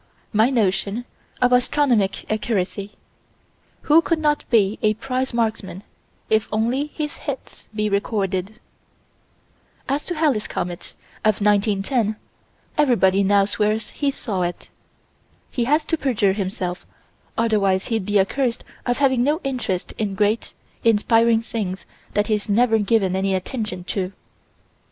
My 0.33 0.49
notion 0.49 1.05
of 1.43 1.53
astronomic 1.53 2.25
accuracy: 2.31 2.93
Who 3.83 4.01
could 4.01 4.17
not 4.17 4.49
be 4.49 4.79
a 4.81 4.95
prize 4.95 5.31
marksman, 5.31 5.83
if 6.27 6.47
only 6.51 6.87
his 6.95 7.17
hits 7.17 7.67
be 7.75 7.87
recorded? 7.87 8.59
As 9.87 10.03
to 10.05 10.15
Halley's 10.15 10.47
comet, 10.47 10.95
of 11.23 11.39
1910 11.39 12.15
everybody 12.79 13.21
now 13.21 13.45
swears 13.45 13.91
he 13.91 14.09
saw 14.09 14.41
it. 14.41 14.69
He 15.51 15.65
has 15.65 15.85
to 15.85 15.97
perjure 15.99 16.33
himself: 16.33 16.83
otherwise 17.37 17.89
he'd 17.89 18.07
be 18.07 18.17
accused 18.17 18.63
of 18.87 18.97
having 18.97 19.23
no 19.23 19.39
interest 19.43 19.91
in 19.99 20.15
great, 20.15 20.55
inspiring 20.83 21.43
things 21.43 21.85
that 22.15 22.25
he's 22.25 22.49
never 22.49 22.79
given 22.79 23.15
any 23.15 23.35
attention 23.35 23.83
to. 23.83 24.13